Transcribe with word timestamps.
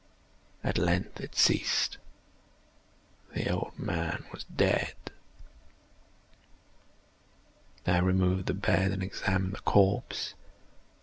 At 0.63 0.79
length 0.79 1.21
it 1.21 1.35
ceased. 1.35 1.99
The 3.35 3.47
old 3.51 3.77
man 3.77 4.25
was 4.33 4.45
dead. 4.45 4.95
I 7.85 7.99
removed 7.99 8.47
the 8.47 8.55
bed 8.55 8.89
and 8.89 9.03
examined 9.03 9.53
the 9.53 9.59
corpse. 9.59 10.33